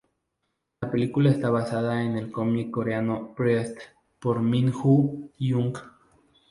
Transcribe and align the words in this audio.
La 0.81 0.89
película 0.89 1.29
está 1.29 1.51
basada 1.51 2.01
en 2.03 2.17
el 2.17 2.31
cómic 2.31 2.71
Coreano 2.71 3.35
"Priest" 3.35 3.77
por 4.17 4.41
Min-Woo 4.41 5.29
Hyung. 5.37 5.73